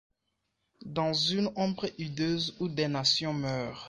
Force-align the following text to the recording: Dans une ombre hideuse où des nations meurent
Dans 0.87 1.13
une 1.13 1.51
ombre 1.55 1.85
hideuse 1.99 2.55
où 2.59 2.67
des 2.67 2.87
nations 2.87 3.35
meurent 3.35 3.79